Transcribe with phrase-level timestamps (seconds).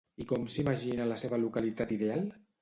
[0.23, 2.27] I com s'imagina la seva localitat ideal?